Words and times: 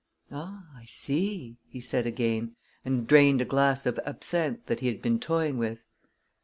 "Ah, 0.31 0.65
I 0.75 0.85
see," 0.85 1.57
he 1.69 1.79
said 1.79 2.07
again, 2.07 2.55
and 2.83 3.05
drained 3.05 3.39
a 3.39 3.45
glass 3.45 3.85
of 3.85 3.99
absinthe 4.03 4.79
he 4.79 4.87
had 4.87 4.99
been 4.99 5.19
toying 5.19 5.59
with. 5.59 5.85